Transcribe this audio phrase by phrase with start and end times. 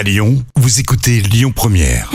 [0.00, 2.10] À Lyon, vous écoutez Lyon Première.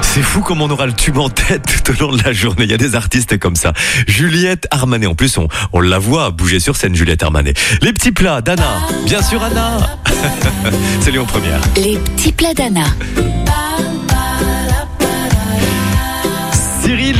[0.00, 2.64] C'est fou comme on aura le tube en tête tout au long de la journée.
[2.64, 3.74] Il y a des artistes comme ça.
[4.06, 5.06] Juliette Armanet.
[5.06, 7.52] En plus, on, on la voit bouger sur scène, Juliette Armanet.
[7.82, 8.78] Les petits plats d'Anna.
[9.04, 9.98] Bien sûr, Anna.
[11.02, 11.60] C'est Lyon Première.
[11.76, 12.86] Les petits plats d'Anna.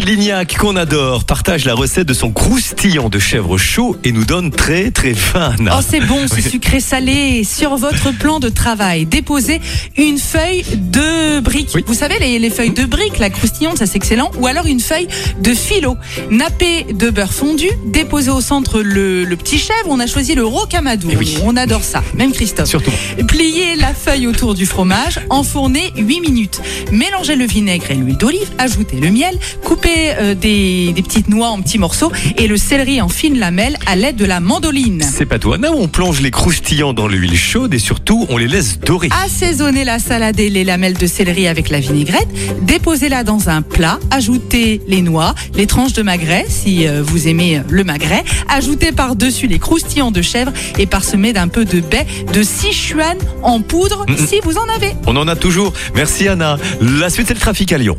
[0.09, 4.51] Lignac, qu'on adore, partage la recette de son croustillant de chèvre chaud et nous donne
[4.51, 5.55] très très faim.
[5.61, 7.45] Oh, c'est bon, ce sucré salé.
[7.45, 9.61] Sur votre plan de travail, déposez
[9.99, 11.73] une feuille de briques.
[11.75, 11.85] Oui.
[11.87, 14.31] Vous savez, les, les feuilles de briques, la croustillante, ça c'est excellent.
[14.39, 15.09] Ou alors une feuille
[15.43, 15.99] de philo.
[16.31, 19.89] Nappé de beurre fondu, déposez au centre le, le petit chèvre.
[19.89, 21.11] On a choisi le rocamadour.
[21.13, 21.37] Eh oui.
[21.45, 22.71] On adore ça, même Christophe.
[22.71, 22.93] Surtout.
[23.27, 26.63] Pliez la feuille autour du fromage, enfournez 8 minutes.
[26.93, 31.49] Mélangez le vinaigre et l'huile d'olive, ajoutez le miel, coupez euh, des, des petites noix
[31.49, 35.03] en petits morceaux et le céleri en fines lamelles à l'aide de la mandoline.
[35.03, 38.49] C'est pas toi, Anna, on plonge les croustillants dans l'huile chaude et surtout on les
[38.49, 39.09] laisse dorer.
[39.25, 42.29] Assaisonnez la salade et les lamelles de céleri avec la vinaigrette.
[42.63, 43.99] Déposez-la dans un plat.
[44.11, 48.25] Ajoutez les noix, les tranches de magret, si euh, vous aimez le magret.
[48.49, 53.61] Ajoutez par-dessus les croustillants de chèvre et parsemez d'un peu de baie de Sichuan en
[53.61, 54.95] poudre, si vous en avez.
[55.07, 55.73] On en a toujours.
[55.95, 56.59] Merci Anna.
[56.81, 57.99] La suite c'est le trafic à Lyon.